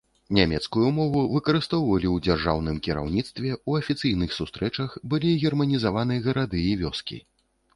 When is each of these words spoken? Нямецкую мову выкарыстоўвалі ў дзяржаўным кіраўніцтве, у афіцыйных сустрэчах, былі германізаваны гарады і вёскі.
Нямецкую 0.35 0.85
мову 0.99 1.19
выкарыстоўвалі 1.33 2.07
ў 2.11 2.17
дзяржаўным 2.27 2.79
кіраўніцтве, 2.87 3.51
у 3.69 3.75
афіцыйных 3.83 4.33
сустрэчах, 4.39 4.97
былі 5.13 5.35
германізаваны 5.45 6.19
гарады 6.25 6.67
і 6.73 6.77
вёскі. 6.83 7.25